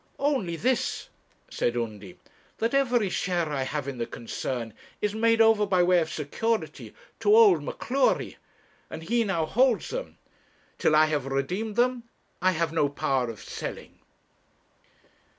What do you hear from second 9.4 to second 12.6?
holds them. Till I have redeemed them, I